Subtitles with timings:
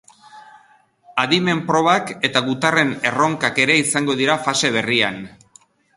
[1.23, 5.21] Adimen probak eta gutarren erronkak ere izango dira fase berrian.